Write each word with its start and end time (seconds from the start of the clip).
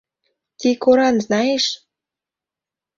Ти 0.59 0.69
коран 0.83 1.15
знаиш? 1.25 1.65